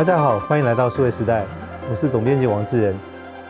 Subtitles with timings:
[0.00, 1.44] 大家好，欢迎来到数位时代，
[1.90, 2.96] 我是总编辑王志仁。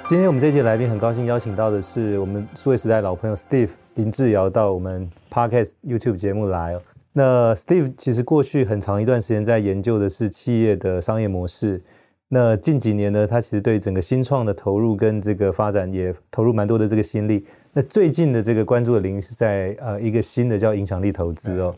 [0.08, 6.76] 今天我们这一届来宾很高兴邀请到的是我们数位时代老朋友 Steve 林志尧到我们 Podcast YouTube 节目来。
[7.12, 11.80] 那 Steve 其实过去很长一段时间在研究的是企业的商业模式。
[12.26, 17.46] 那近几年呢，他其实对整个新创的投入跟这个发展也投入蛮多的这个心力。
[17.72, 21.72] 那最近的这个关注的领域是在呃一个新的叫影响力投资哦。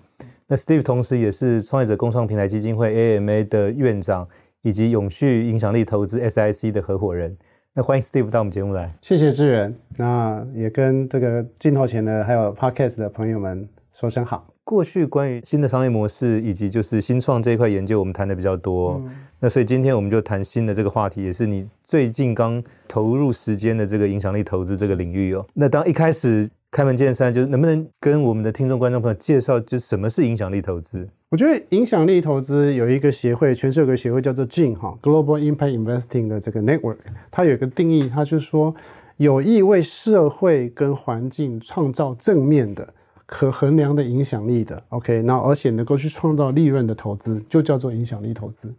[0.47, 4.27] 那 Steve 同时也是创业者共创平台基金会 AMA 的院长，
[4.63, 7.37] 以及永续影响力投资 SIC 的合伙人。
[7.75, 8.95] 那欢迎 Steve 到我们节目来。
[9.01, 9.75] 谢谢志仁。
[9.97, 14.47] 那也跟这个镜头前的还有 Podcast 的朋友们说声好。
[14.65, 19.03] 过去关于新的商业模式以及就是新创这一块研究，我们谈的比较多。
[19.05, 25.45] 嗯、那所以今天我们就谈新的这个话题，也是你最近刚投入时间的这个影响力投资这个领域哦。
[25.55, 31.07] 那当一开始开门见山，就是能不能跟我们的听众观众朋友介绍，就是什么是影响力投资？
[31.29, 36.97] 我觉得影响力投资有一个协会，全世界有个协会叫做 GIIN 哈，Global Impact Investing 的这个 network，
[37.31, 38.75] 它有一个定义，它就是说
[39.19, 42.95] 有意为社会跟环境创造正面的。
[43.25, 48.75] 可衡量的影响力的，OK，那而且能够去创造利润的投资，就叫做影响力投资。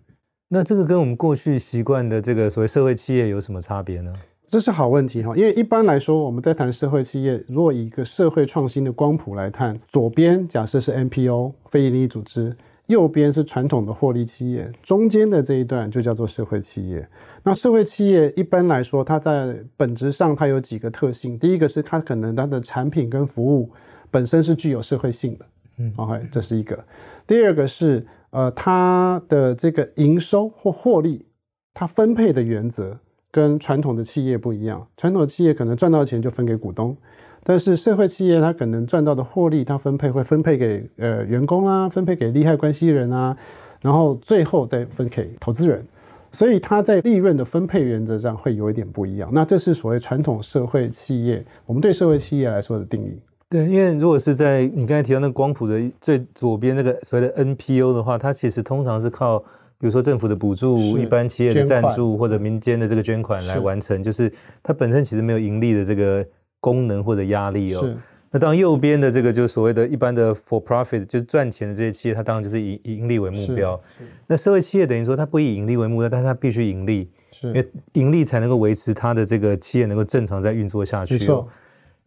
[0.50, 4.14] 那这个跟我们过去习惯的这个所谓社会企业有什么差别呢？
[4.54, 17.10] 这是好问题哈，因为一般来说，我们在谈社会企业，如果以一个社会创新的光谱来看，左边假设是 NPO 非营利组织，右边是传统的获利企业，中间的这一段就叫做社会企业。
[17.42, 23.72] 那社会企业一般来说，它在本质上它有几个特性，第一个是它可能它的产品跟服务。
[24.12, 25.46] 本身是具有社会性的，
[25.80, 26.86] 嗯，OK，这是一个。
[27.26, 31.26] 第二个是，呃，它的这个营收或获利，
[31.74, 33.00] 它分配的原则
[33.34, 34.86] 跟传统的企业不一样。
[34.96, 36.96] 传统的企业可能赚到钱就分给股东，
[37.44, 43.36] 但是社会企业它可能赚到的获利，它分配会分配给呃员工啊，分配给利害关系人啊，
[43.82, 45.84] 然后最后再分给投资人。
[46.32, 49.30] 所以它在利润的分配原则上会有一点不一样。
[49.34, 53.20] 那这是所谓传统社会企业，我们对社会企业来说的定义。
[53.50, 59.44] 对，因为如果是在你刚才提到那个光谱的最左边那个所谓的 NPO 的话，它其实通常是靠
[59.80, 66.26] 比如说政府的补助、一般企业的赞助或者民间的这个捐款来完成，就是它本身其实没有盈利的这个
[66.60, 67.96] 功能或者压力哦。
[68.32, 73.80] 那当右边的这个就是所谓的一般的 for profit，就是赚钱的这些企业，它当然就是以盈利为目标。
[74.26, 77.12] 那社会企业等于说它不以盈利为目标，但是它必须盈利，
[77.44, 81.20] 因为盈利才能够维持它的这个企业能够正常在运作下去。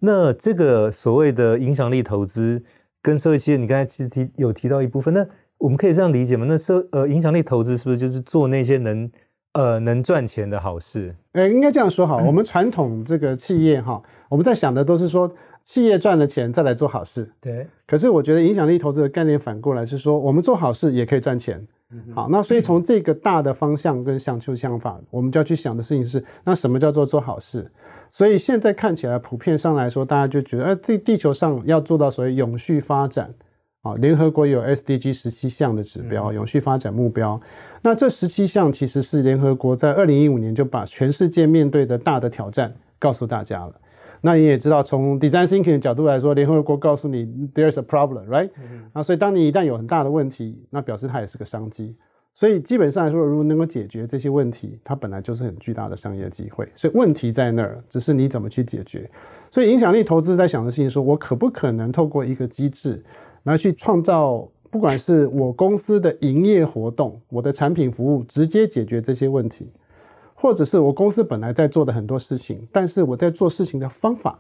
[0.01, 2.61] 那这个所谓的影响力投资
[3.01, 5.25] 跟社会企业，你刚才其实提有提到一部分，那
[5.59, 6.47] 我们可以这样理解吗？
[6.49, 9.11] 那社呃影响力投资是不是就是做那些能
[9.53, 11.15] 呃能赚钱的好事？
[11.33, 12.19] 呃，应该这样说好。
[12.19, 15.33] 我们传统这个企业哈，我们在想的都是说
[15.65, 17.31] 企业赚了钱再来做好事。
[17.41, 17.67] 对。
[17.87, 21.67] 可是我觉得影响力投资的概念反过来是说，我们做好事也可以赚钱。
[22.13, 27.71] 好，那所以从这个大的方向跟想出想法，我们就要去想的事情是，那什么叫做做好事？
[28.11, 33.33] 所以现在看起来，普遍上来说，大家就觉得，呃，地地球上要做到所谓永续发展，
[33.87, 37.41] 啊，联合国有 SDG 十七项的指标，永续发展目标。
[37.83, 43.75] 那这十七项其实是联合国在二零一五年就把全世界面对的大的挑战告诉大家了。
[44.23, 48.51] 那你也知道，从 design thinking 的角度来说，联合国告诉你 there's a problem，right？
[48.93, 51.95] 啊，所以当你一旦有很大的问题，那表示它也是个商机。
[52.35, 56.69] 所以基本上来说，如果能够解决这些问题，它本来就是很巨大的商业机会。
[56.75, 59.09] 所以问题在那儿，只是你怎么去解决。
[59.51, 63.03] 所以影响力投资在想的事情，说我可不可能透过一个机制
[63.47, 69.71] 来去创造，不管是我公司的营业活动、我的产品服务，直接解决这些问题，
[70.35, 74.39] 或者是我公司本来在做的很多事情，但是我在做事情的方法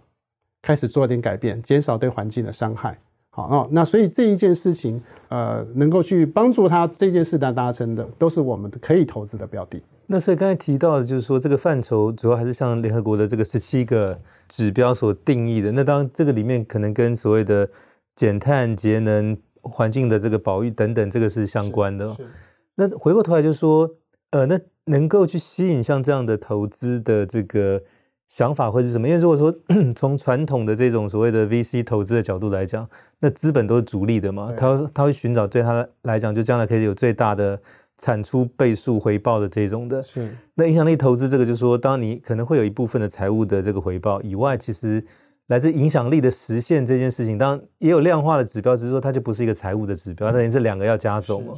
[0.61, 2.99] 开始做一点改变，减少对环境的伤害。
[3.31, 9.81] 好哦，那所以这一件事情，呃，能够去帮助他这件事的达成的，都是我们可以投资的标的。
[10.07, 14.19] 那所以刚才提到的，就是说这个范畴主要还是像联合国的这个十七个
[14.49, 15.71] 指标所定义的。
[15.71, 17.69] 那当然，这个里面可能跟所谓的
[18.17, 22.17] 减碳、节能、环境的这个保育等等，这个是相关的。
[22.75, 23.89] 那回过头来就是说，
[24.31, 27.81] 呃，那能够去吸引像这样的投资的这个。
[28.29, 29.07] 想法会是什么？
[29.07, 29.55] 因为如果说
[29.95, 32.85] 从传统的这种所谓的 VC 投资的角度来讲，
[33.21, 37.63] 那资本都是逐利的嘛，他他会寻找对他来讲就将来可以有最大的
[37.99, 40.03] 产出倍数回报的这种的。
[40.03, 40.29] 是。
[40.57, 45.01] 那影响力投资这个就是说，当你可能会有一部分的财务的这个回报以外，其实
[45.49, 51.57] 来自影响力的实现这件事情，当然也有量化的指标，只是说它就不是一个财务的指标，它等于是两个要加重。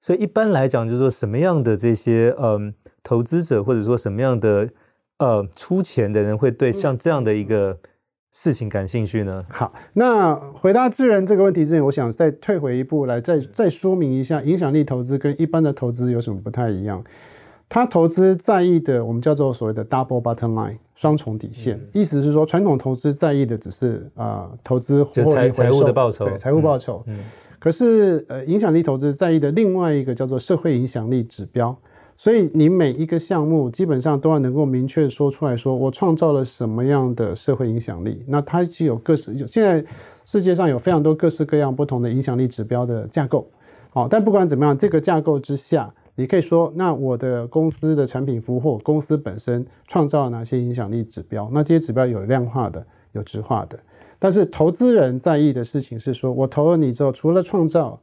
[0.00, 4.68] 所以一般来讲，就是说什么样的这些嗯投资者，或者说什么样的。
[5.20, 7.78] 呃，出钱的人会对像这样的一个
[8.32, 9.44] 事情感兴趣呢？
[9.50, 17.04] 好，那回答智仁这个问题之前，我想再退回一步来，再再说明一下，影响力投资跟一般的投资有什么不太一样。
[17.70, 27.00] 他投资在意的，我们叫做所谓的 double bottom line 双重底线，嗯、意思是说，传统投资在意的只是啊、呃、投资获利财财务的报酬，对财务报酬。
[27.06, 27.24] 嗯嗯、
[27.60, 31.74] 可是呃，影响力投资在意的另外一个叫做社会影响力指标。
[32.16, 38.22] 所以你每一个项目基本上都要能够明确说出来说，我创造了什么样的社会影响力。
[38.26, 39.82] 那它具有各式，现在
[40.26, 43.48] 世界上有非常多各式各样不同的影响力指标的架构。
[43.88, 45.90] 好，但不管怎么样，这个架构之下，
[46.20, 51.48] 你可以说，那我的公司的产品服务或公司本身创造了哪些影响力指标？
[51.52, 53.78] 那这些指标有量化的，有质化的。
[54.18, 58.00] 但是投资人在意的事情是说，我投了你之后，除了创造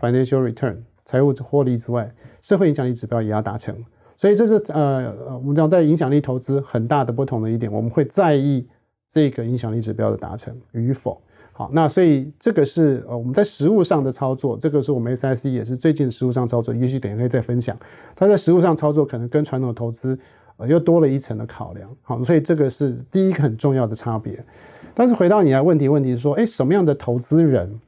[0.00, 0.76] financial return。
[1.08, 3.72] 财务获利之外，社会影响力指标也要达成，
[4.16, 8.66] 所以这是呃呃，我们讲在影响力投资很大的不同的一点，我们会在意
[9.08, 11.22] 这个影响力指标的达成与否。
[11.58, 17.74] 好，那所以这个是呃我们在实物上的操作，这个是我们 SIC 也是最近实物上操作，也许等一下再分享。
[18.14, 20.18] 它在实物上操作可能跟传统投资
[20.58, 21.88] 呃又多了一层的考量。
[22.02, 24.44] 好，所以这个是第一个很重要的差别。
[24.92, 27.80] 但是回到你的问题，问题是说，哎，什么样的投资人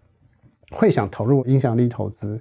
[0.71, 2.41] 会想投入影响力投资？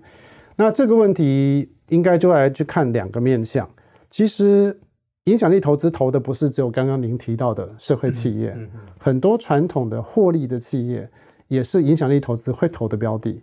[0.56, 3.70] 那这个问题应该就来去看两个面向。
[4.10, 4.80] 其实，
[5.28, 8.58] 影响力投资投的不是只有刚刚您提到的社会企业，
[8.98, 11.10] 很多传统的获利的企业
[11.50, 13.42] 也是影响力投资会投的标的。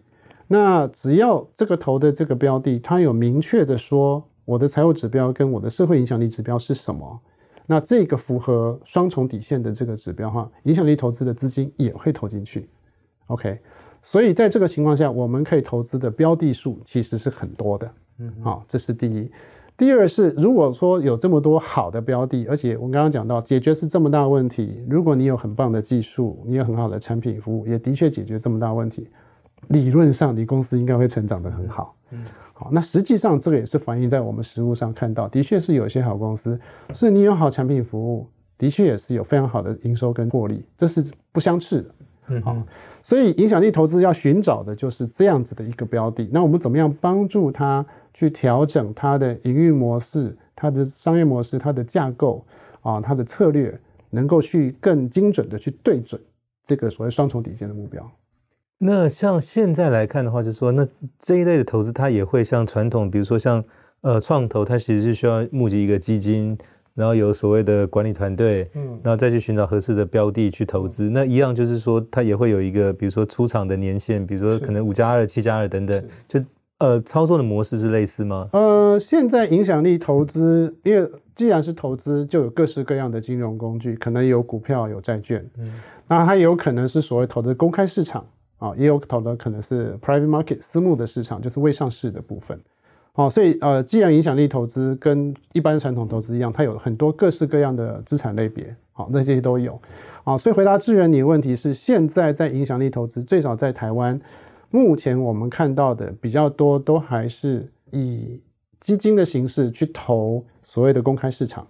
[0.49, 7.21] 那只要这个投的这个标的，它有明确的说我的财务指标跟我的社会影响力指标是什么，
[7.67, 12.69] 那这个符合双重底线的这个指标哈，影响力投资的资金也会投进去。
[13.27, 13.59] OK。
[14.03, 19.31] 所以在这个情况下，我们可以投资的标的数其实是很多的，嗯，好，这是第一。
[19.77, 29.09] 第二是，如果说有这么多好的标的，而且我们刚刚讲到解决是这么大问题，如果你有很棒的技术，你有很好的产品服务，也的确解决这么大问题，
[29.69, 36.57] 理论上你公司应该会成长得很好，嗯，好，那实际上这个也是反映在我们实物上看到，的确是有些好公司，
[36.93, 41.91] 是你有好产品服务，的确也是有非常好的营收跟获利，这是不相斥的。
[42.29, 42.57] 嗯，好，
[43.03, 46.29] 所以影响力投资要寻找的就是这样子的一个标的。
[46.33, 47.85] 那我们怎么样帮助他
[48.15, 52.45] 去调整他的营运模式、他的商业模式、他的架构
[52.81, 53.79] 啊、他的策略，
[54.11, 56.21] 能够去更精准的去对准
[56.63, 58.11] 这个所谓双重底线的目标。
[58.79, 60.87] 那像现在来看的话，就是说，那
[61.19, 63.63] 这一类的投资，它也会像传统，比如说像
[64.01, 66.57] 呃创投，它其实是需要募集一个基金。
[66.95, 71.11] 然后有所谓的管理团队，嗯，然后再去寻找合适的标的去投资。
[71.11, 76.41] 嗯、那一样就是说，它也会有一个，比如说出厂的年限，比如说可能五加二、七加二等等，就
[76.79, 78.49] 呃操作的模式是类似吗？
[78.53, 85.73] 呃，现在影响力投资，因为既然是投资，就有各式各样的金融工具，可能有股票、有债券，嗯，
[86.07, 88.25] 那它也有可能是所谓投资公开市场
[88.59, 92.57] 啊，也有投的可能是 private market 私募的市场，就是未上市的部分。
[93.17, 99.81] 好，所以呃，既然影响力投资跟一般传统投资一样，它有很多各式各样的资产类别，好，那这些都有。
[100.25, 104.21] 好，所以回答智仁你的问题是，现在在影响力投资，最少在台湾，
[104.71, 108.41] 目前我们看到的比较多，都还是以
[108.81, 111.65] 基金的形式去投所谓的公开市场，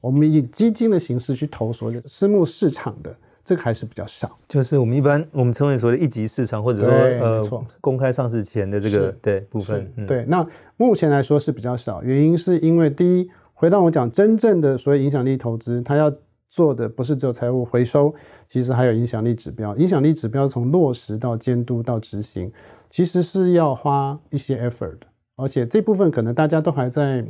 [0.00, 3.14] 我们以基金的形式去投所谓的私募市场的。
[3.52, 9.92] 这个还是比较少，就是我们一般我们称为所谓的一级市场，或者说呃公开上市前的这个对部分。
[9.98, 10.46] 嗯、对，那
[10.78, 16.10] 目前来说是比较少，原因是因为第一，回到我讲真正的所谓影响力投资，它要
[16.48, 18.14] 做的不是只有财务回收，
[18.48, 19.76] 其实还有影响力指标。
[19.76, 22.50] 影响力指标从落实到监督到执行，
[22.88, 25.06] 其实是要花一些 effort 的，
[25.36, 27.22] 而且这部分可能大家都还在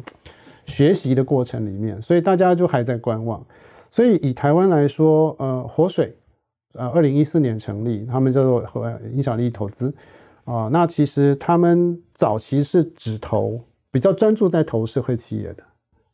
[0.66, 3.44] 学习的过程里面，所以大家就还在观望。
[3.94, 6.16] 所以以台湾来说，呃，活水，
[6.72, 8.64] 呃，二零一四年成立，他们叫做
[9.12, 9.92] 影响力投资，
[10.46, 15.62] 啊、那其实他们早期是只投比较专注在投社会企业的，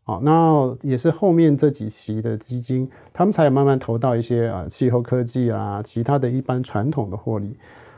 [0.03, 7.57] 啊、那也是后面这几期的基金，他们才慢慢投到一些啊、呃、气候科技啊，其他的一般传统的获利，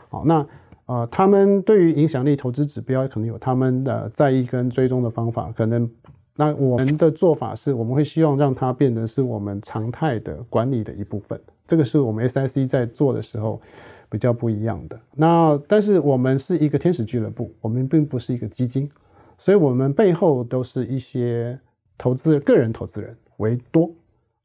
[0.09, 0.47] 好、呃，那
[0.85, 5.89] 呃，他们对于影响力投资指标可能有他们的在意跟追踪的方法，可能。
[6.41, 11.39] 那我们的做法是，我们会希望让它变成是我们常态的管理的一部分。
[11.67, 13.61] 这个是我们 SIC 在做的时候
[14.09, 14.99] 比较不一样的。
[15.13, 18.89] 那但是我们是一个天使俱乐部，我们并不是一个基金，
[19.37, 21.59] 所以我们背后都是一些
[21.95, 23.91] 投资个人投资人为多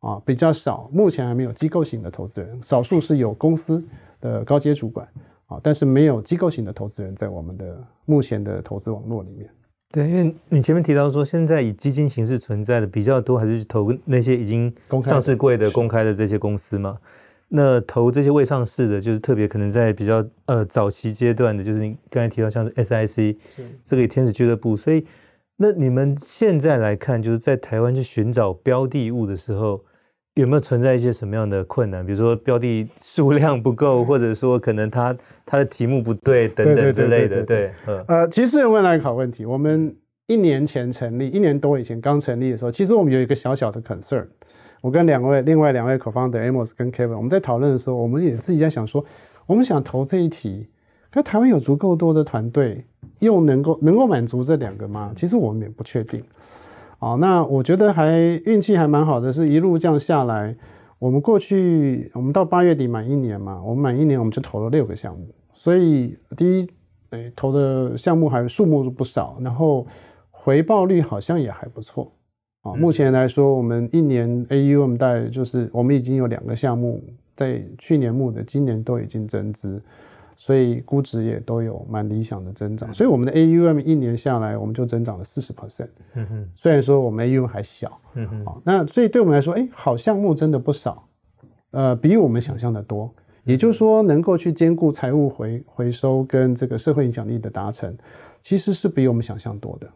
[0.00, 0.90] 啊，比较少。
[0.92, 3.82] 目前还没有机构型的投资人，少数是有公司
[4.20, 5.08] 的高阶主管
[5.46, 9.48] 啊，但是没有机构型的投资人在我们的目前的投资网络里面。
[9.96, 14.70] 对，因为你前面提到说，现在以基金形式存在的比较多，还是去投那些已经
[15.02, 16.98] 上市柜的公开的这些公司嘛？
[17.48, 23.64] 那投这些未上市的，就是特别可能在比较呃早期阶段的，就是你刚才提到像是 SIC 是。
[23.82, 25.06] 这个天使俱乐部，所以
[25.56, 29.82] 那你们现在来看，就是在台湾去寻找标的物的时候，
[30.36, 32.04] 有没有存在一些什么样的困难？
[32.04, 35.16] 比如说标的数量不够， 或者说可能它
[35.46, 37.42] 它的题目不对等等之类的。
[37.42, 37.72] 对，
[38.06, 39.46] 呃，其实问了一个好问题。
[39.46, 44.26] 我们一年前成立，一年多以前刚成立的时候，其实我们有一个小小的 concern。
[44.82, 49.02] 我跟两位另外两位 co-founder Amos 跟 Kevin，我们在讨论的时候，我们也自己在想说，
[49.46, 50.68] 我们想投这一题，
[51.10, 52.84] 可台湾有足够多的团队，
[53.20, 55.12] 又能够能够满足这两个吗？
[55.16, 56.22] 其实我们也不确定。
[56.98, 60.56] 啊，那我觉得还运气还蛮好的，是一路这样下来，
[60.98, 66.68] 我们过去我们到八月底满一年嘛，我们满一年我们就投了六个项目，所以第一，
[67.10, 69.86] 诶，投的项目还数目不少，然后
[70.30, 72.10] 回报率好像也还不错。
[72.62, 77.02] 啊，目前来说，我们一年 AUM 大概就是我们已经有两个项目
[77.36, 79.80] 在去年募的，今年都已经增资，
[80.36, 82.92] 所以估值也都有蛮理想的增长。
[82.92, 85.88] 所以我们的 AUM 一年下来，我们就增长了四十 percent。
[86.14, 91.08] 嗯哼，虽然说我们 AUM 还小，嗯哼，好，那所以对我们来说，哎，好项目真的不少，
[91.70, 93.12] 呃，比我们想象的多。
[93.44, 97.96] 也就是说，能够去兼顾财务回回收跟这个社会影响力的达成，
[98.42, 99.88] 其实是比我们想象多的。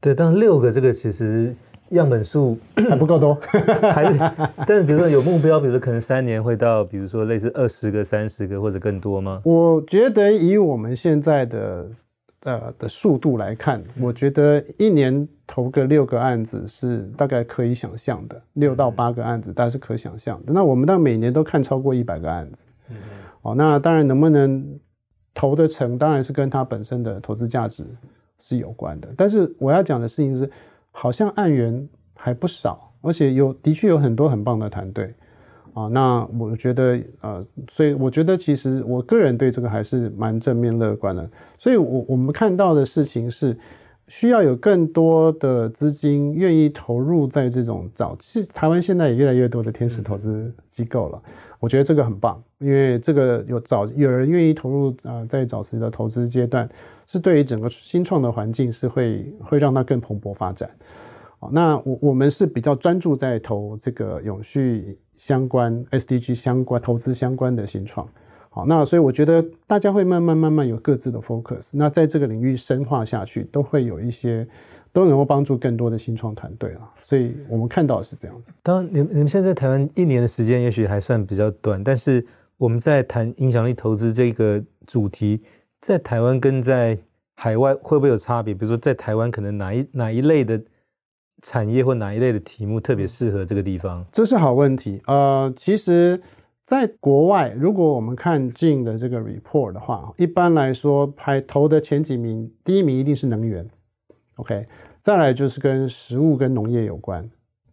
[0.00, 1.54] 对，但六个这个其实。
[1.96, 3.34] 样本数 还不够多，
[3.94, 4.18] 还是？
[4.66, 9.40] 但是比如说有目标，比如说可能三年会到，比如说类似二十个、三十个或者更多吗？
[9.44, 11.86] 我觉得以我们现在的
[12.44, 20.52] 呃的速度来看，我觉得一年投个六个案子是大概可以想象的，六到八个案子大概是可想象的。
[20.52, 22.64] 那我们到每年都看超过一百个案子，
[23.42, 24.78] 哦，那当然能不能
[25.32, 27.86] 投得成，当然是跟它本身的投资价值
[28.38, 29.08] 是有关的。
[29.16, 30.50] 但是我要讲的事情是。
[31.00, 35.14] 好像案源还不少，而且有的确有很多很棒的团队
[35.72, 35.86] 啊。
[35.86, 41.30] 那我觉得呃，所以我觉得其实我个人对这个还是蛮正面乐观的。
[41.56, 43.56] 所以我我们看到的事情是，
[44.08, 48.44] 需要有更多的资金愿意投入在这种早期。
[48.46, 51.22] 台湾现在也越来越多的天使投资机构了，
[51.58, 56.68] 我觉得这个很棒，因为这个有早有人愿意投入啊、在早期的投资阶段。
[57.10, 60.68] 是对于整个新创的环境是会会让它更蓬勃发展，
[61.50, 68.06] 那我我们是比较专注在投这个永续相关 SDG 相关投资相关的新创，
[68.50, 74.46] 好，那所以我觉得大家会慢慢慢慢有各自的 focus，那在这个领域深化下去，都会有一些
[74.98, 78.50] 都能够帮助更多的新创团队了，所以我们看到的是这样子。
[78.64, 82.26] 当然，你们你们现在在台湾一年的时间也许还算比较短，但是
[82.56, 85.40] 我们在谈影响力投资这个主题。
[85.80, 86.98] 在台湾跟在
[87.36, 88.52] 海外会不会有差别？
[88.52, 90.60] 比如说，在台湾可能哪一哪一类的
[91.42, 94.04] 产业或哪一类的题目特别适合这个地方？
[94.10, 95.00] 这是好问题。
[95.06, 96.20] 呃，其实，
[96.66, 103.64] 在国外，如果我们看 Jin 的这个 report 的话，一般来说排投的前几名，第一名一定是能源
[104.34, 104.66] ，OK，
[105.00, 107.28] 再来就是跟食物跟农业有关。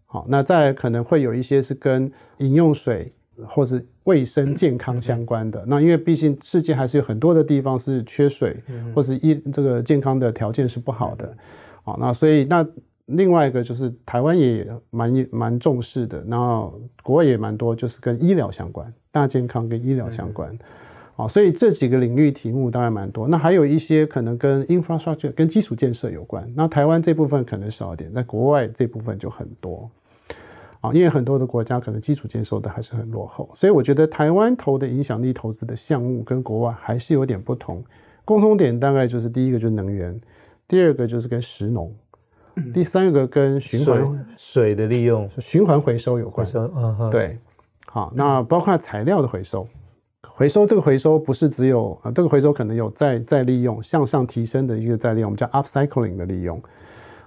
[0.06, 3.12] 好，那再来可能会有一些是跟饮用水。
[3.50, 8.64] 或是卫生健康相关的，那因为毕竟世界还是有很多的地方是缺水，
[8.96, 11.36] 或是医这个健康的条件是不好的，
[11.84, 12.66] 好，那所以那
[13.08, 20.58] 另外一个就是台湾也蛮蛮重视的，然后国外也蛮多，就是跟医疗相关，大健康跟医疗相关，
[21.16, 29.90] 啊，所以这几个领域题目当然蛮多，那还有一些可能跟 infrastructure 跟基础建设有关，那台湾这部分可能少一点，在国外这部分就很多。
[30.82, 37.84] 啊因为很多的国家可能基础建设的还是很落后，所以我觉得台湾投的影响力投资的项目跟国外还是有点不同。
[38.24, 40.20] 共同点大概就是第一个就是能源，
[40.68, 41.92] 第二个就是跟食农，
[42.72, 44.00] 第三个跟循环
[44.38, 46.46] 水，水的利用、循环回收有关。
[47.10, 47.38] 对，
[47.88, 49.68] 好，那包括材料的回收，
[50.34, 56.62] 回收这个回收不是只有啊，这个回收可能有再再利用、向上提升的一个再利用，我们叫 upcycling 的利用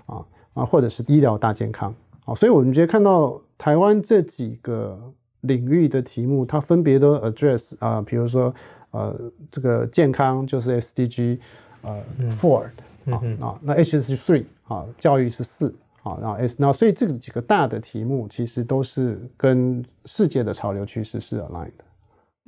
[0.06, 0.24] 啊
[0.54, 1.94] 啊，或者是医疗大健康。
[2.24, 5.00] 啊，所以我们直接看到台湾这几个
[5.40, 8.54] 领域的题目，它分别都 address 啊、呃，比如说
[8.90, 9.18] 呃，
[9.50, 11.38] 这个健康就是 SDG
[11.80, 12.64] 呃 four
[13.06, 21.84] 啊啊，那 H 是 three 啊，教育是四啊，然后 S 那所以这几个大的题目其实都是跟世界的潮流趋势是 aligned 的。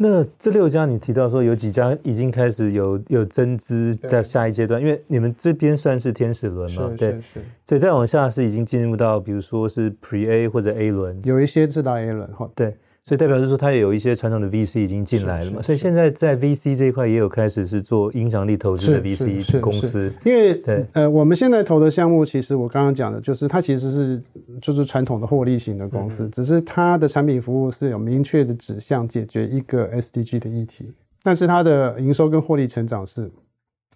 [0.03, 7.21] 那这六家你提到说有几家已经开始有有增资在下一阶段，因为你们这边算是天使轮嘛，对，
[7.67, 12.75] 所以再往下是已经进入到比如说是 Pre A 或者 A 轮，有一些是到 A 轮哈，对。
[13.03, 20.13] 所以代表是说，它也有一些传统的 VC 已经进来了嘛，所以现在在 VC 这一块也有开始是做影响力投资的 VC 公司。
[20.25, 24.23] 因为对呃，我们现在投的项目，其实我刚刚讲的就是它其实是
[24.61, 30.93] 就是传统的获利型的公司，嗯、只是它的产品服务是有明确的指向解决一个 SDG 的议题，
[31.23, 33.29] 但是它的营收跟获利成长是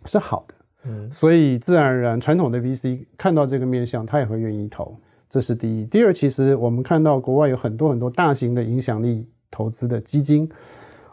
[0.06, 0.54] 是好的，
[0.87, 4.96] 嗯，所以自然而然传统的 VC 看到这个面向，他也会愿意投。
[5.35, 10.49] 这是第一，第二，其实我们看到国外有很多很多大型的影响力投资的基金，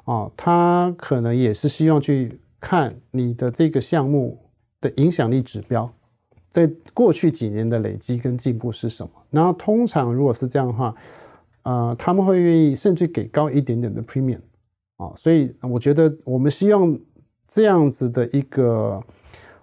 [0.04, 4.38] 啊，它可能也是希望去看你的这个项目
[4.80, 5.92] 的影响力指标，
[6.52, 9.10] 在过去几年的累积跟进步是什么。
[9.32, 10.94] 然后通常如果是这样的话，
[11.64, 14.42] 呃，他们会愿意甚至给高一点点的 premium，
[14.98, 16.96] 啊，所以我觉得我们希望
[17.48, 19.04] 这样子的一个。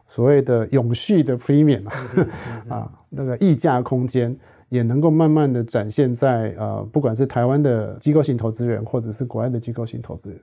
[0.08, 1.86] 所谓的永续的 premium
[2.68, 4.36] 啊， 那个溢价空间
[4.68, 10.40] 也能够慢慢的展现在呃，不管是台湾的机构型投资人，或者是国外的机构型投资人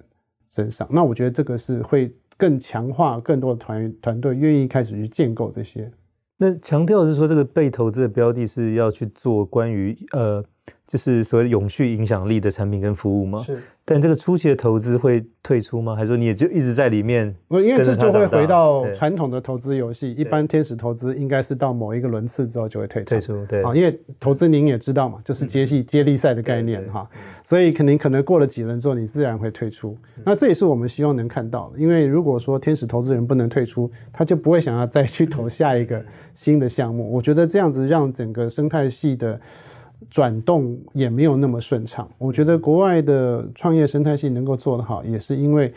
[0.50, 0.88] 身上。
[0.90, 5.92] 那我觉得这个是会更强化更多的团团队愿意开始去建构这些。
[6.38, 10.44] 那强调是说，这个被投资的标的是要去做关于呃。
[10.88, 13.40] 就是所谓永续影响力的产品跟服务吗？
[13.40, 13.60] 是。
[13.88, 15.96] 但这个初期的投资会退出吗？
[15.96, 17.36] 还是说你也就一直在里面？
[17.50, 20.12] 因为这就会回到传统的投资游戏。
[20.14, 23.10] 一般天使投资应该是到某一个轮次之后就会退出。
[23.10, 23.62] 退出，对。
[23.62, 27.08] 啊，因为投资您也知道嘛，就是接戏接力赛的概念哈。
[27.44, 29.96] 所以肯定可能过了几轮之后，你自然会退出。
[30.24, 31.80] 那这也是我们希望能看到的。
[31.80, 36.04] 因为如果说天使投资人不能退出，他就不会想要再去投下一个
[36.34, 37.12] 新的项目。
[37.12, 39.40] 我觉得这样子让整个生态系的。
[40.10, 42.10] 转动也没有那么顺畅。
[42.18, 45.74] 我觉得国外的创业生态系能够做得好，也是因为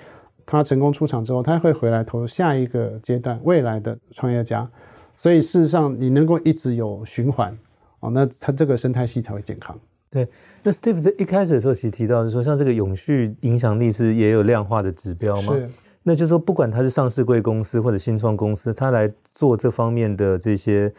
[0.47, 4.69] 他成功出场之后，他会回来投下一个阶段未来的创业家。
[5.17, 7.57] 所以事实上，你能够一直有循环
[8.01, 9.77] 哦，那他这个生态系才会健康。
[10.11, 10.27] 对，
[10.63, 15.53] 那 Steve 在一开始的时候其实提到是说，像这个永续影响力是也有量化的指标吗？
[15.55, 15.69] 是。
[16.05, 20.91] 那就是说，不管它是上市贵公司或者新创公司，它来做这方面的这些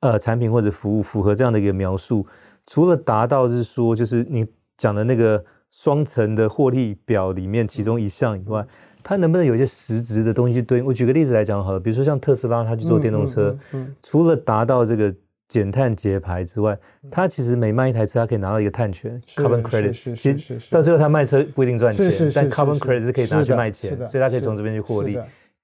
[0.00, 2.26] 呃产品或者服务，符合这样的一个描述。
[2.68, 4.46] 除了达到是说，就是你
[4.76, 8.62] 讲的那个双层的获利表里面其中一项以外，
[9.02, 10.84] 它能不能有一些实质的东西对应？
[10.84, 13.56] 我举个例子来讲好了，比如说像特斯拉，它去做电动车，
[14.02, 15.14] 除了达到这个
[15.48, 16.78] 减碳节排之外，
[17.10, 20.14] 它其实每卖一台车，它可以拿到一个碳权 （carbon credit）。
[20.14, 25.18] 其实到最后，它卖车不一定赚钱，但 carbon credit 是可以拿去卖钱，所以它可以从这边去获利。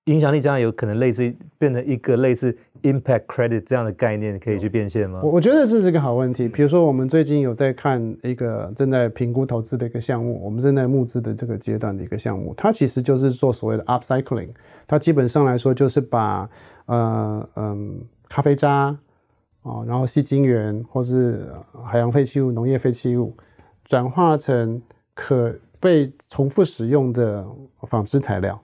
[0.04, 5.20] 影响力将来有可能类似变成一个类似 impact credit 这样的概念，可以去变现吗？
[5.22, 6.46] 我我觉得这是一个好问题。
[6.46, 14.50] 比如说，我们最近有在看一个正在评估投资的一个项目，我们正在募资的这个阶段的一个项目，它其实就是做所谓的 upcycling。
[14.86, 16.46] 它基本上来说就是把
[16.84, 18.94] 呃嗯咖啡渣、
[19.62, 21.50] 哦，然后矽晶圆或是
[21.86, 23.34] 海洋废弃物、农业废弃物，
[23.84, 24.82] 转化成
[25.14, 27.46] 可被重复使用的
[27.88, 28.60] 纺织材料。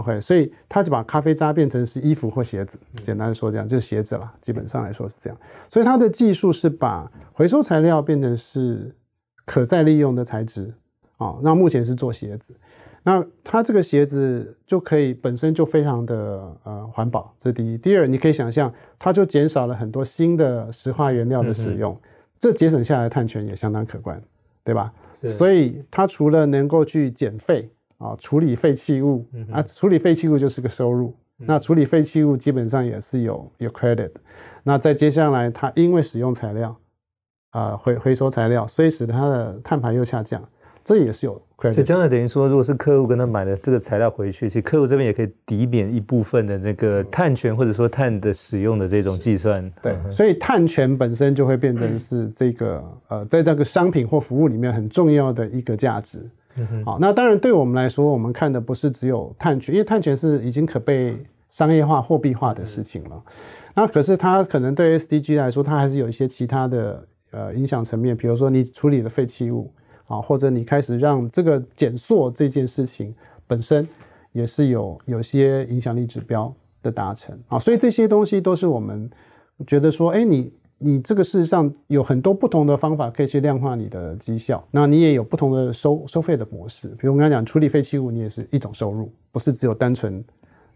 [0.00, 4.32] OK，所以他就把咖啡渣变成是衣服或鞋子，简单说这样就是鞋子了。
[4.40, 5.38] 基本上来说是这样。
[5.68, 8.94] 所以它的技术是把回收材料变成是
[9.44, 10.72] 可再利用的材质
[11.18, 11.36] 啊。
[11.42, 12.54] 那目前是做鞋子，
[13.02, 17.76] 那它这个鞋子就可以本身就非常的呃环保，这是第一。
[17.76, 22.00] 第二，你可以想象，它就减少了很多新的石化原料的使用，
[22.38, 24.22] 这节省下来的碳权也相当可观，
[24.64, 24.90] 对吧？
[25.28, 27.70] 所以它除了能够去减废。
[28.00, 31.14] 啊，处理废弃物啊，处理废弃物就是个收入。
[31.36, 34.10] 那处理废弃物基本上也是有有 credit。
[34.62, 36.74] 那在接下来，它因为使用材料
[37.50, 40.42] 啊，回回收材料，所以使得它的碳排又下降，
[40.82, 41.72] 这也是有 credit。
[41.72, 49.70] 所以将来等于说，如果是客户跟他买的这个材料回去，其实客户这边也可以抵免一部分的那个碳权或者说碳的使用的这种计算。
[49.82, 56.28] 对，所以碳权本身就会变成是这个呃，在这个商品或服务里面很重要的一个价值。
[56.84, 61.16] 好，那当然，对我们来说，我们看的不是只有碳权，因为碳权是已经可被
[61.48, 63.22] 商业化、货币化的事情了。
[63.74, 69.72] 那可是它可能对 SDG 来说，它还是有一些其他的呃影响层面，比如说你处理了废弃物
[70.06, 73.14] 啊，或者你开始让这个减塑这件事情
[73.46, 73.88] 本身
[74.32, 79.08] 也是有有些影响力指标的达成啊，所以这些东西都是我们
[79.66, 80.52] 觉得说，哎，你。
[80.82, 86.88] 你这个事实上有很多不同的方法可以去量化你的绩效，那你也有不同的收收费的模式。
[86.98, 90.24] 比如我刚才讲处理废弃物，你也是一种收入，不是只有单纯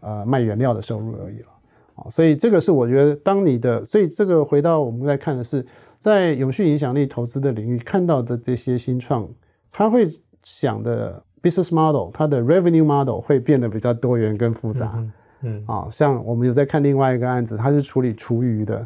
[0.01, 1.47] 呃卖原料的收入而已了。
[1.95, 5.65] 啊，所以这个是我觉得，当你的，所以这个回到我们在看的是，
[5.97, 9.27] 在永续影响力投资的领域看到的这些新创，
[9.71, 10.07] 他会
[10.43, 14.93] 想的 business model，它的 revenue model 会变得比较多元跟复杂。
[14.97, 18.85] 嗯，嗯，啊，像我们有在看另外一个案子，它是处理厨余的。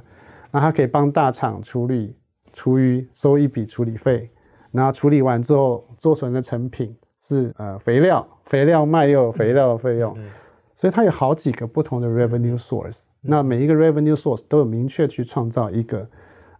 [0.52, 2.16] 那它可以帮大厂处理
[2.54, 4.30] 厨余，收一笔处理费，
[4.72, 10.18] 那处理完之后做成的成品是呃肥料，肥料卖又有肥料的费用，
[10.76, 13.04] 所以它有好几个不同的 revenue source。
[13.22, 16.10] 那每一个 revenue source 都有明确去创造一个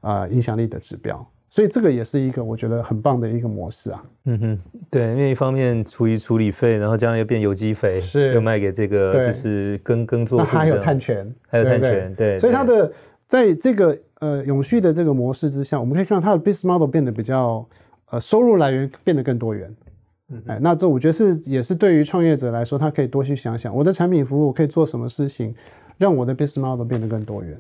[0.02, 1.26] 呃影响力的指标。
[1.52, 4.04] 所以这个也是一个我觉得很棒的一个模式啊。
[4.26, 4.60] 嗯哼，
[4.92, 12.38] 对，因为一方面厨余处理费，然后将来又变有机肥，是又卖给这个就是耕耕作，那还有碳权，还有碳权，对。
[12.38, 12.92] 所以它的
[13.30, 17.64] 在这个呃永续的这个模式之下，我们可以看到它的 business model 变得比较
[18.10, 19.74] 呃收入来源变得更多元。
[20.30, 25.54] 嗯，哎，那这我觉得是也是对于创业者来说，他可以多去想想我的产品服务可以做什么事情，
[26.00, 27.56] 让我的 business model 变得更多元。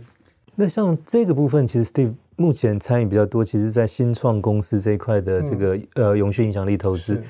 [0.55, 7.21] 那像这个部分，其实 Steve 目前参与比较多，其实，在新创公司这一块的这个、嗯、呃永续影响力投资。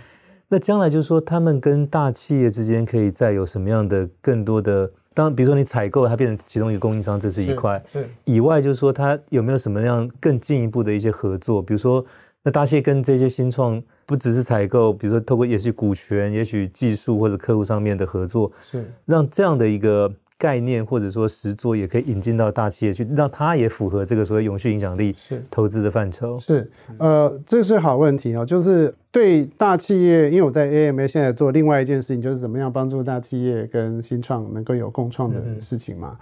[0.48, 4.90] 那将来就是说，他们跟大企业之间可以再有什么样的更多的？
[5.20, 7.84] 当然，比如说你采购，它变成其中一个供应商，这是一块。
[7.92, 8.10] 是。
[8.24, 11.62] 以外，就是说，它有没有什么样更进一步的一些合作？
[11.62, 12.06] 比如说，
[12.42, 20.10] 那大谢跟这些新创不只是采购，比如说透过也许股权、也许技术或者客户上面的合作，是让这样的一个。
[20.40, 25.14] 概念或者说实作也可以引进到大企业去，让它也符合这个所谓永续影响力
[25.52, 26.38] 投资的范畴。
[26.38, 36.18] 是，呃，这是好问题啊，就是对大企业，因为我在 AMA 现在做另外一件事情，就是怎么样帮助大企业跟新创能够有共创的事情嘛，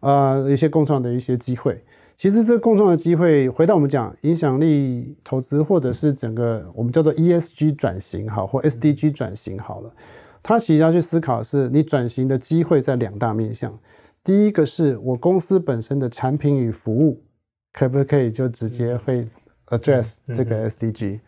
[0.00, 1.80] 呃，一些共创的一些机会。
[2.16, 9.92] 其实这个共创的机会，回到我们讲影响力投资，或者是整个我们叫做 ESG 转型好，或 SDG 转型好了。
[10.42, 13.72] 他其实要去思考的是，你转型的机会在两大面向。
[14.24, 17.22] 第一个是我公司本身的产品与服务，
[17.72, 19.28] 可不可以就直接会
[19.68, 21.20] address 这个 SDG，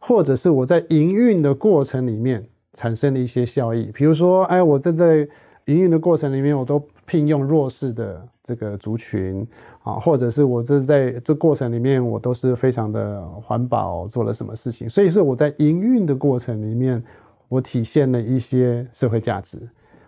[0.00, 5.26] 或者是我在营运的过程里面产生了一些效益，比如说，哎，我正在
[5.66, 9.46] 营运的过程里面，我都聘用弱势的这个族群
[9.82, 17.00] 啊，或者是我这在这过程里面，我都是非常的环保，做了什么事情，所以是我在营运的过程里面。
[17.48, 19.56] 我体现了一些社会价值，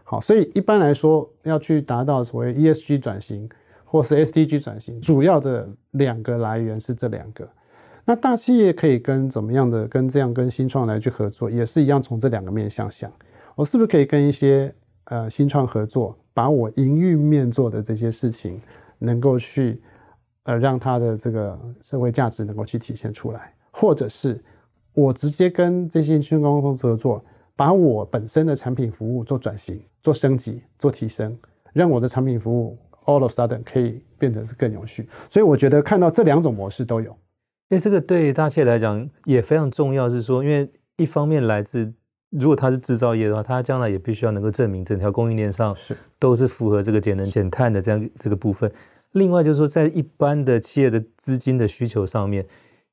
[0.03, 3.49] 好，所以一般来说要去达到所谓 ESG 转型
[3.85, 7.49] 或是 SDG 转型，主要的两个来源是这两个。
[8.05, 13.13] 那大企业可以跟怎么样的跟这样跟新创来去合作，也是一样从这两个面向想，
[13.55, 14.75] 我是不是可以跟一些
[15.05, 18.61] 呃新创合作，把我营运面做的这些事情
[18.99, 19.81] 能够去
[20.43, 24.43] 呃让它的这个社会价值能够去体现出来，或者是。
[24.99, 31.39] 我直接跟这些新创公司合作，把我本身的产品服务做转型、做升级、做提升，
[31.73, 35.09] 让我的产品服务 all of sudden 可以变得是更有序。
[35.31, 37.13] 所以我觉得看到这两种模式都有，
[37.69, 40.11] 因为这个对大企业来讲也非常重要。
[40.11, 41.93] 是说，因为一方面来自
[42.31, 48.69] 如果它是制造业的话，它将来也必须要能够证明整条供应链上是都是符合这个节能减碳的这样这个部分。
[49.13, 52.45] 另外就是说，在一般的企业的资金的需求上面。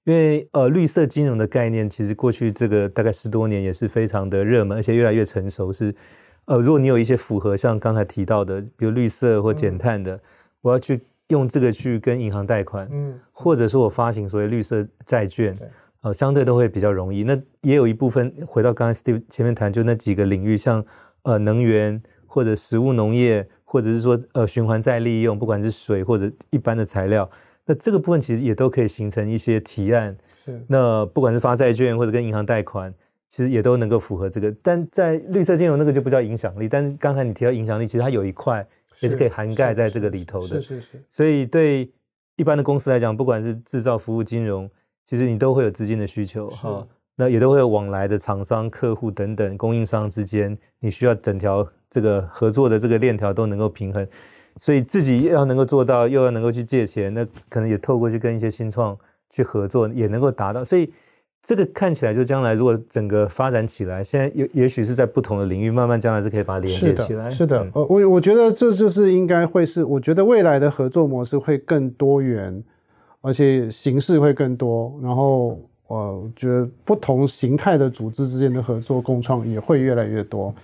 [0.05, 5.73] 因为呃，绿色金融的概念其实过去这个大概十多年也是非常的热门，而且越来越成熟。
[5.73, 5.93] 是
[6.45, 10.19] 呃，如果你有一些符合像刚才提到的，比如绿色或减碳的，嗯、
[10.61, 15.57] 我要去用这个去跟银行贷款，嗯，或者说我发行所谓绿色债券，
[16.01, 17.23] 呃，相对都会比较容易。
[17.23, 20.85] 那也有一部分回到刚才 Steve 前面谈，就那几个领域，像
[21.23, 27.27] 呃能源或者食物农业，或者是说呃循环再利用，不管是水或者一般的材料。
[27.65, 32.93] 那这个部分其实也都可以形成一些提案，是那不管是发债券或者跟银行贷款，
[33.29, 34.53] 其实也都能够符合这个。
[34.61, 38.65] 但在绿色金融那个就不叫影响力，但刚才你提到影响力，其实它有一块
[38.99, 40.47] 也是可以涵盖在这个里头的。
[40.47, 41.03] 是是是，是，是，是。
[41.09, 41.91] 所以对
[42.35, 44.69] 一般的公司来讲，不管是制造、服务、金融，
[45.03, 46.87] 其实你都会有资金的需求哈。
[47.17, 54.05] 那也都会有往来的厂商、客户等等供应商之间，你需要整条这个合作的这个链条都能够平衡。
[54.57, 58.97] 所以自己要能够做到，又要能够去借钱，那可能也透过去跟一些新创
[59.29, 60.63] 去合作，也能够达到。
[60.63, 60.91] 所以
[61.43, 67.29] 这个看起来就将来如果整个发展起来，现在也也许是在不同的领域，慢慢将来是可以把它连接起来。
[67.29, 72.63] 是的，我我觉得这就是应该会是，我觉得未来的合作模式会更多元，
[73.21, 74.97] 而且形式会更多。
[75.03, 80.55] 然后，我觉得不同形态的组织之间的合作共创也会越来越多。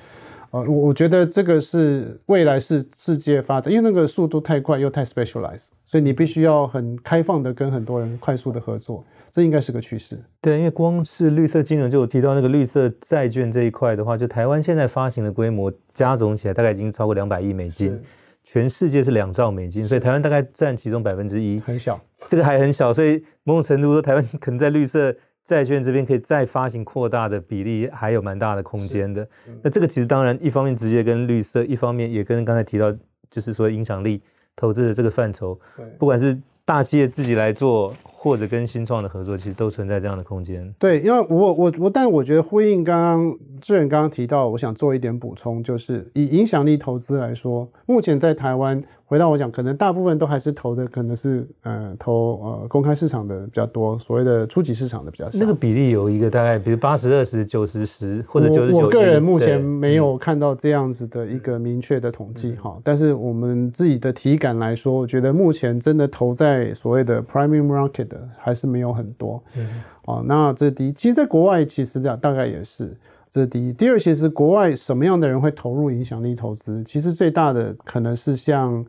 [0.52, 10.20] 呃，我我觉得这个是未来是世界发展，因为那个速度太快又太 specialized，所以你必须要很开放的跟很多人快速的合作，这应该是个趋势。
[10.42, 17.98] 对，因为光是绿色金融，就我提到那个绿色债券这一块的话，就台湾现在发行的规模加总起来大概已经超过两百亿美金，
[18.44, 25.16] 全世界是两兆美金，所以台湾大概占其中百分之一，很小，这个还很小，所以某种程度说，台湾可能在绿色。
[25.44, 29.28] 债券这边可以再发行扩大的比例还有蛮大的空间的。
[29.62, 32.92] 那这个其实当然一方面直接跟绿色，一方面也跟刚才提到
[33.30, 34.22] 就是说影响力
[34.56, 35.60] 投资的这个范畴，
[35.98, 37.94] 不管是大企业自己来做。
[38.24, 40.72] 或者跟新创的合作，其实都存在这样的空间。
[40.78, 48.84] 对，因为我我我，但我觉得呼应刚刚志远刚刚提到，我想做一点补充，就是以影响力投资来说，目前在台湾。
[49.12, 55.38] 回到我讲，可能大部分都还是投的，可能是呃投呃公开市场的比较多，所谓的初级市场的比较少。
[55.38, 58.86] 那个比例有一个大概，比如八十二十、九十十或者九十九。
[58.86, 69.43] 我个人目前没有看到这样子的一个明确的统计哈，嗯、但是我们自己的体感来说，我觉得目前真的投在所谓的 primary market 的还是没有很多。
[69.58, 69.67] 嗯，
[70.06, 72.95] 哦，那这第一，其实，在国外其实这样大概也是。
[73.32, 76.84] 这是第一，第二，其实国外什么样的人会投入影响力投资？
[76.84, 78.86] 其实最大的可能是像，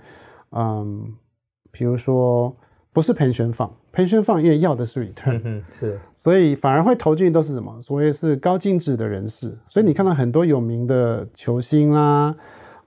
[0.50, 1.14] 嗯，
[1.70, 2.52] 比如说
[2.92, 7.80] 不是 pension fund，pension fund 因为要的是 return，嗯，是，所以反而会投进都是什么？
[7.80, 9.56] 所谓是高净值的人士。
[9.68, 12.34] 所以你看到很多有名的球星啦，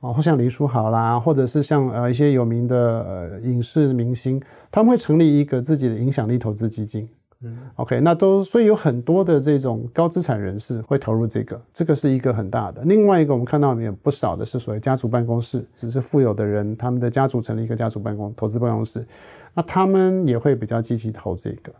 [0.01, 7.07] 啊，或像林书豪啦，或者是像呃一些有名的呃影视明星，他们会成立一个自己的影响力投资基金。
[7.45, 12.81] 嗯，OK，那都所以有很多的这种高资产人士会投入这个，这个是一个很大的。
[12.85, 19.05] 另外一个我们看到里面不少的是所谓家族办公室，只是富有的人，他们的家族成立一个家族办公投资办公室，
[19.53, 21.71] 那他们也会比较积极投这个。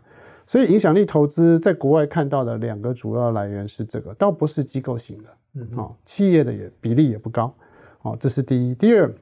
[0.46, 7.52] 所以影响力投资在国外看到的两个主要来源是这个，倒不是机构型的，嗯，好，企业的也比例也不高，
[8.02, 8.74] 哦，这是第一。
[8.76, 9.12] 第二，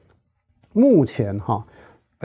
[0.73, 1.65] 目前哈，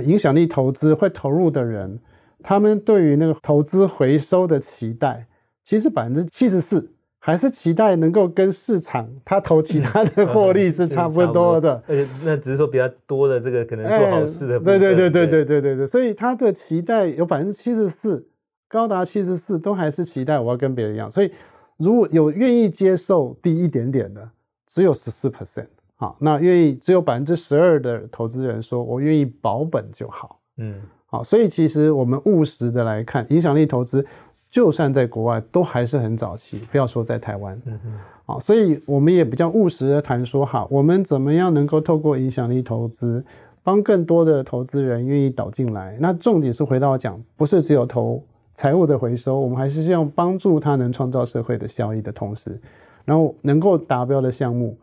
[0.04, 1.98] 影响力投资会投入的人。
[2.42, 5.26] 他们对于那个投资回收的期待，
[5.64, 14.80] 其实百分之七十四还是期待能够跟市场他投其他的获利是 差不多的，而且那只是说比较多的这个可能做好事的部分。
[14.80, 18.26] 对对对对对对对对，所以他的期待有百分之七十四，
[18.68, 21.10] 高达七十四都还是期待我要跟别人一样。
[21.10, 21.30] 所以
[21.76, 24.30] 如果有愿意接受低一点点的，
[24.66, 25.66] 只有十四 percent。
[25.96, 30.40] 好，那愿意只有百分之十二的投资人说我愿意保本就好。
[30.56, 30.80] 嗯。
[31.10, 34.06] 好，所以其实我们务实的来看，影响力投资，
[34.48, 37.60] 就算在国外都还是很早期，不要说在台湾。
[37.66, 37.92] 嗯哼。
[38.26, 43.24] 好，所以我们也比较务实的谈说，好，我们怎么样能够透过影响力投资，
[43.64, 45.98] 帮更多的投资人愿意导进来？
[46.00, 48.22] 那重点是回到讲，不是只有投
[48.54, 52.56] 财务的回收，我们还是希望帮助他能创造社会的效益的同时，
[53.04, 54.78] 然后能够达标的项目，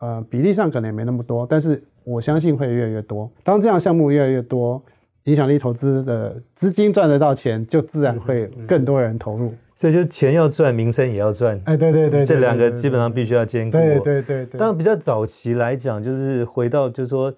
[0.00, 3.30] 呃，比例上可能也没那么多，但是我相信会越来越多。
[3.42, 4.82] 当这样项目越来越多。
[5.24, 9.50] 影响力投资的资金赚得到钱，就自然会更多人投入。
[9.50, 11.60] 嗯嗯、所以就钱要赚，名声也要赚。
[11.64, 13.78] 哎，对对对，这两个基本上必须要兼顾。
[13.78, 14.58] 对对对对。
[14.58, 17.32] 当然，比较早期来讲，就是回到，就是说，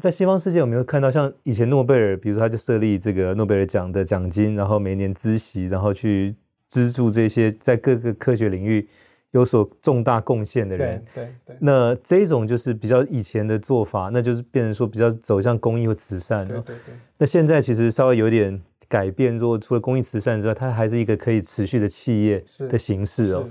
[0.00, 6.34] 在西方世界有没有看到像以前诺贝尔，比如说他就设立这个诺贝尔奖的奖金，然后每年孳息，然后去
[6.68, 8.88] 资助这些在各个科学领域。
[9.32, 16.46] 有所重大贡献的人，对对对，那这种就是比较以前的做法，那就是变成说比较走向公益和慈善。
[16.46, 16.94] 对对对。
[17.18, 23.48] 那现在其实稍微有点改变，如果除了公益慈善之外，它还是一个可以持续的企业的形式哦。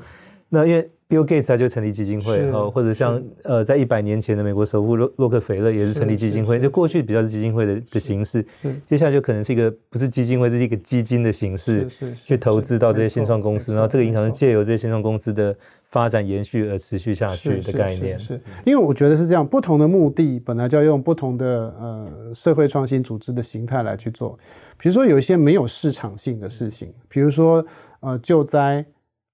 [0.49, 0.89] 那因为。
[1.09, 8.45] Bill Gates 他就成立基金会，哦，或者像呃，在一百年前的美国首富洛洛克菲勒也是成立基金会，就过去比较是基金会的的形式，
[8.85, 18.19] 接下来就可能是一个不是基金会，是一个基金的形式，去投资到这些新创公司，然后这个银行是借由这些新创公司的发展延续而持续下去的概念。
[18.19, 18.33] 是，
[18.65, 24.37] 因为我觉得是这样，不同的目的本来就要用不同的呃社会创新组织的形态来去做，
[24.77, 27.65] 比如说有一些没有市场性的事情，比如说
[28.01, 28.85] 呃救灾。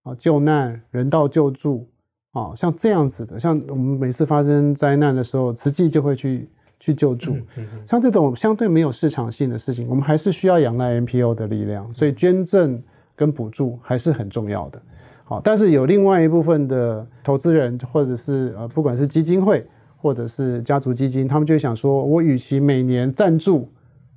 [0.04, 1.88] 啊，救难、人道救助，
[2.34, 7.36] 啊，像这样子的，像我们每次发生灾难的时候，慈济就会去去救助。
[7.86, 12.82] 像这种相对没有市场性的事情，我们还是需要仰赖 NPO 的力量，所以捐赠
[13.16, 14.82] 跟补助还是很重要的。
[15.24, 23.70] 好，但是有另外一部分的投资人，或者是呃，不管是基金会或者是家族基金，他们就想说，我与其每年赞助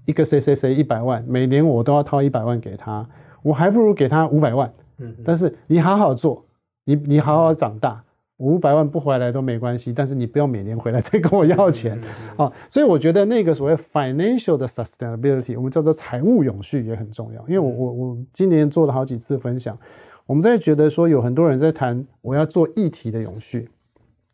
[0.05, 3.09] 一个谁谁谁一百万，每年我都要掏一百万给他，
[3.45, 4.69] 我还不如给他五百万。
[4.99, 6.45] 嗯，但是你好好做，
[6.85, 8.03] 你你好好长大，
[8.39, 11.99] 五百万不回来都没关系，但是你不要每年回来再跟我要钱，
[12.37, 17.41] 啊，所以我觉得那个所谓 financial 的 sustainability，我们叫做财务永续也很重要。
[17.49, 19.79] 因为我我我今年做了好几次分享，
[20.27, 23.69] 我们在觉得说有很多人在谈我要做议题的永续，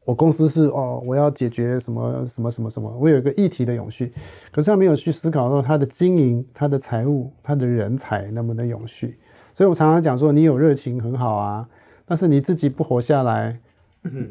[0.04, 4.12] 我公司是哦我要解决什么什么什么什么，我有一个议题的永续，
[4.50, 9.18] 可是他没有去思考说他的经营、他的财务、他的人才能不能永续。
[9.62, 11.64] 所以我常常讲说，你有热情很好啊，
[12.04, 13.56] 但是你自己不活下来，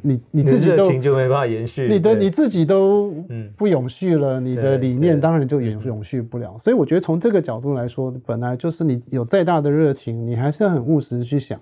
[0.01, 3.15] 你你自己都热情就没办法延续，你的你自己都
[3.55, 6.57] 不永续了，你的理念当然就永永续不了。
[6.57, 11.57] 所以我觉得从这个角度来说，本来就是你有再大的热情，你还是要很务实去想，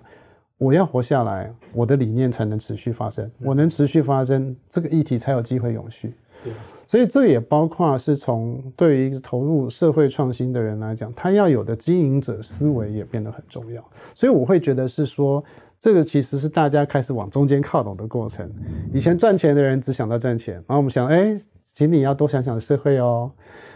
[0.58, 6.12] 我要活下来，我的理念才能持续发生，我能持续发生，这个议题才有机会永续。
[6.90, 13.80] 所以这也包括是从对于一个投入社会创新的人来讲，他要有的经营者思维也变得很重要。
[14.12, 15.40] 所以我会觉得是说，
[15.78, 18.50] 这个其实是大家开始往中间靠拢的过程。
[18.92, 21.40] 以前赚钱的人只想到赚钱，然后我们想，哎，
[21.72, 23.30] 请你要多想想社会哦，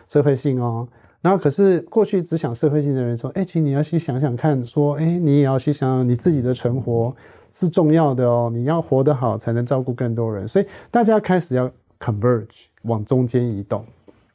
[0.08, 0.88] 社会性哦。
[1.20, 7.14] 然后可是过去只想社会性的人说，哎，请你要去想想看，说，哎，你也要去想想你自己的存活
[7.52, 10.48] 是重要的哦，你要活得好才能照顾更多人。
[10.48, 11.70] 所以大家开始要。
[11.98, 13.84] Converge 往中间移动，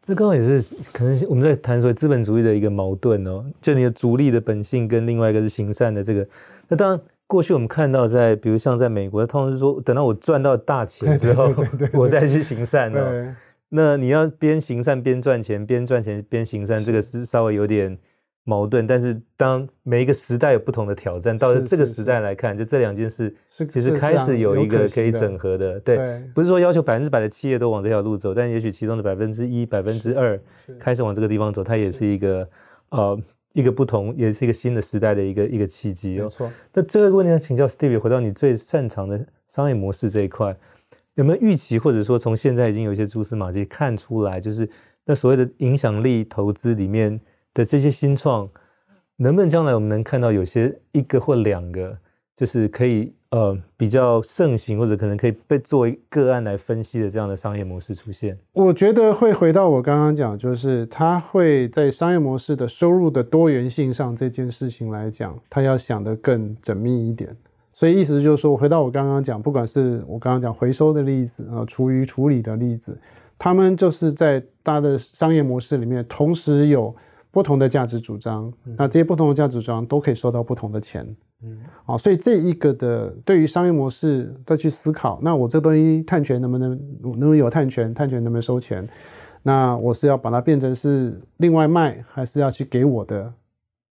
[0.02, 6.28] 这刚好也是可能我们在谈所谓资本主义的一个矛盾哦，就你的逐利的本性跟另外一个是行善的这个。
[6.68, 11.54] 那当然，过去我们看到在比如像在美国，通常是说等到我赚到大钱之后，
[11.94, 13.36] 我再去行善哦。
[13.70, 17.98] 那你要边行善边赚钱，边赚钱边行善，这个是稍微有点。
[18.46, 30.40] 矛盾，但是当每一个时代有不同的挑战，到了这个时代来看，就这两件事，其实开始有一个可以整合的，对，不是说要求百分之百的企业都往这条路走，但也许其中的百分之一、百分之二
[30.80, 32.50] 开始往这个地方走，它也是一个
[32.90, 33.22] 呃
[33.54, 36.24] 一个不同，也是一个新的时代的一个一个契机哦。
[36.24, 36.52] 没错。
[36.74, 40.58] 那这个问题要请教 Steve，回到你最擅长的商业模式这一块，
[41.14, 44.68] 有没有预期，或者说从现在已经有一些蛛丝马迹看出来，就是
[45.06, 47.20] 那所谓的影响力投资里面。
[47.54, 48.50] 的这些新创，
[49.18, 51.98] 能不能将来我们能看到有些一个或两个，
[52.36, 58.38] 就是可以呃比较盛行，或者可能可以被作为个案来分析的这样的商业模式出现？
[58.54, 67.36] 我觉得会回到我刚刚讲，就是它会在商业模式的收入的多元性上这件事情来讲，它要想得更缜密一点。
[67.74, 72.98] 所以意思就是说，回到我刚刚讲，不管是我刚刚讲回收的例子啊，厨余处理的例子，
[73.38, 76.96] 他们就是在大的商业模式里面同时有。
[77.32, 81.06] 不同的价值主张，那这些不同的价值主张都可以收到不同的钱，
[81.44, 87.94] 嗯，啊，所以这一个的对于商业模式再去思考，那我这东西碳权能不能能不能有碳权？
[87.94, 88.88] 碳权能不能收钱？
[89.44, 93.32] 那我是要把它变成是另外卖，还是要去给我的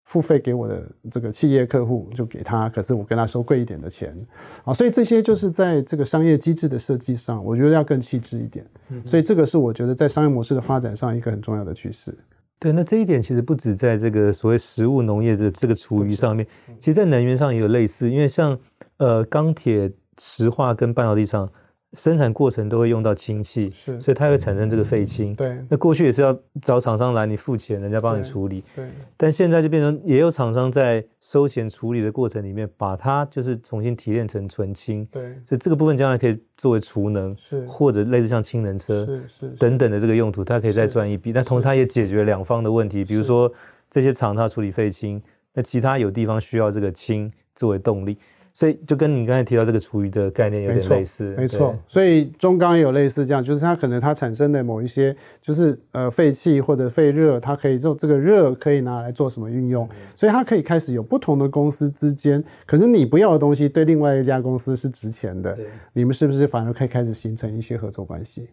[0.04, 2.68] 付费给我的这个企业客户就给他？
[2.70, 4.16] 可是我跟他收贵一点的钱，
[4.64, 8.66] 啊，所以这些就是在这个商业机制的设计上，我觉得要更细致一点。
[9.04, 12.16] 所以这个是我觉得在商业模式的发展上一个很重要的趋势。
[12.58, 16.46] 对，那这一点其实不止在这个所谓食物农业的这个厨余上面，
[16.78, 18.58] 其实在能源上也有类似，因为像
[18.96, 21.50] 呃钢铁、石化跟半导体厂。
[21.96, 25.34] 生产过程都会用到氢气，是，所以它会产生这个废氢。
[25.34, 28.62] 对，那过去也是要找厂商来，你付钱，人家帮你处理。
[28.74, 35.06] 对，但现在就变成也有厂商在收钱处理的过程里面，把它就是重新提炼成纯氢。
[35.06, 41.32] 对，所以这个部分将来可以作为储能，是，或者类似像氢能车，是是等等的这个用途，它可以再赚一笔。
[41.32, 43.50] 但同时它也解决两方的问题，比如说
[43.90, 45.22] 这些厂它处理废氢，
[45.54, 48.18] 那其他有地方需要这个氢作为动力。
[48.56, 51.76] 所以就跟你刚才提到这个厨余的概念有点类似，没错。
[51.86, 65.54] 所以中钢也有类似这样，就是它可能它产生的某一些就是呃废气或者废热，它可以做这个热可以拿来做什么运用，所以它可以开始有不同的公司之间，可是你不要的东西对另外一家公司是值钱的，
[65.92, 68.48] 你们是不是反而可以开始形成一些合作关系？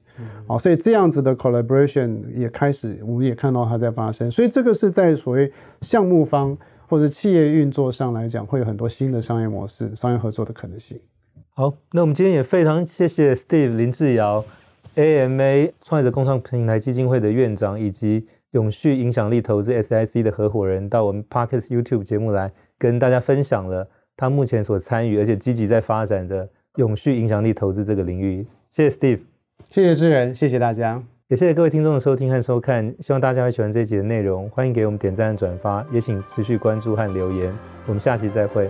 [0.45, 6.57] 好，所以这样子的 collaboration 也开始，我们也看到它在发生，所以这个是在所谓项目方。
[6.93, 10.99] 或者企业运作上来讲，会有很多新的商业模式、商业合作的可能性。
[11.49, 14.45] 好，那我们今天也非常谢谢 Steve 林志尧
[14.95, 28.45] ，AMA 创业者共创平台基金会的院长，以及永续影响力投资 SIC 的合伙人，到我们 Parkes YouTube 节目来跟大家分享了他目前所参与而且积极在发展的永续影响力投资这个领域。
[28.69, 29.21] 谢谢 Steve，
[29.71, 31.03] 谢谢志仁，谢谢大家。
[31.29, 37.57] 也谢谢各位听众的收听和收看，希望大家会喜欢这一集的内容，欢迎给我们点赞转发，也请持续关注和留言，
[37.88, 38.69] 我们下期再会。